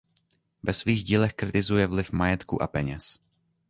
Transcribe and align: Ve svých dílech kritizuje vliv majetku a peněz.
Ve 0.63 0.73
svých 0.73 1.03
dílech 1.03 1.33
kritizuje 1.33 1.87
vliv 1.87 2.11
majetku 2.11 2.61
a 2.61 2.67
peněz. 2.67 3.19